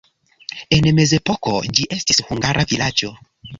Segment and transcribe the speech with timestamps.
[0.77, 3.15] En mezepoko ĝi estis hungara vilaĝo.